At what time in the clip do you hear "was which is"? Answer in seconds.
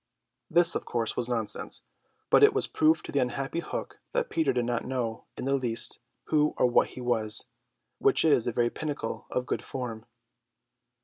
7.01-8.45